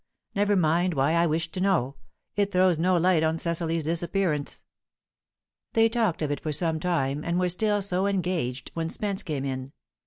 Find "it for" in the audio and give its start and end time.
6.31-6.51